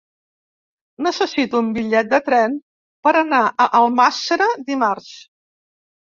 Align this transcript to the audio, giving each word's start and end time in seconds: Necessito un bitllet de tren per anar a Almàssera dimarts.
Necessito 1.07 1.61
un 1.63 1.69
bitllet 1.75 2.09
de 2.13 2.21
tren 2.31 2.57
per 3.09 3.15
anar 3.21 3.43
a 3.51 3.69
Almàssera 3.83 4.51
dimarts. 4.73 5.13